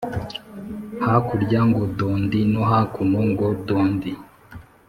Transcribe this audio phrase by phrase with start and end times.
[1.05, 4.13] Hakurya ngo dondi no hakuno ngo dondi.-